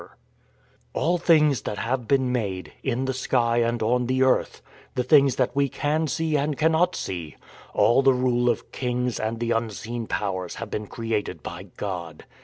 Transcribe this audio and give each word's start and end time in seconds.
126 0.93 0.97
THE 0.97 0.99
FORWARD 0.99 1.13
TREAD 1.13 1.13
"All 1.13 1.17
things 1.19 1.61
that 1.61 1.87
have 1.87 2.07
been 2.07 2.31
made, 2.31 2.73
in 2.81 3.05
the 3.05 3.13
sky 3.13 3.57
and 3.57 3.83
on 3.83 4.07
the 4.07 4.23
earth, 4.23 4.63
the 4.95 5.03
things 5.03 5.35
that 5.35 5.55
we 5.55 5.69
can 5.69 6.07
see 6.07 6.35
and 6.35 6.57
cannot 6.57 6.95
see— 6.95 7.35
all 7.75 8.01
the 8.01 8.11
rule 8.11 8.49
of 8.49 8.71
kings 8.71 9.19
and 9.19 9.39
the 9.39 9.51
unseen 9.51 10.07
powers 10.07 10.55
have 10.55 10.71
been 10.71 10.87
created 10.87 11.43
by 11.43 11.67
God. 11.77 12.25